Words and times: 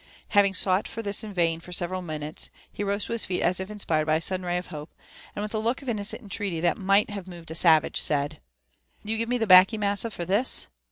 Having 0.29 0.55
sought 0.55 0.87
for 0.87 1.03
this 1.03 1.23
in 1.23 1.31
vain 1.31 1.59
for 1.59 1.71
several 1.71 2.01
minutes, 2.01 2.49
he 2.71 2.83
rose 2.83 3.05
to 3.05 3.13
his 3.13 3.25
feet 3.25 3.43
as 3.43 3.59
if 3.59 3.69
inspired 3.69 4.05
by 4.07 4.15
a 4.15 4.21
sudden 4.21 4.43
ray 4.43 4.57
of 4.57 4.65
hope, 4.73 4.91
and 5.35 5.43
with 5.43 5.53
a 5.53 5.59
look 5.59 5.83
of 5.83 5.89
innocent 5.89 6.23
entreaty 6.23 6.59
that 6.59 6.75
might 6.75 7.11
have 7.11 7.27
moved 7.27 7.51
a 7.51 7.53
savage, 7.55 8.01
said,'' 8.01 8.41
You 9.03 9.19
give 9.19 9.29
me 9.29 9.37
the 9.37 9.45
baccy, 9.45 9.77
massa, 9.77 10.09
for 10.09 10.25
this?" 10.25 10.65